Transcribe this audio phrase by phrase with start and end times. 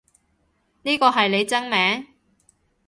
[0.81, 2.07] 呢個係你真名？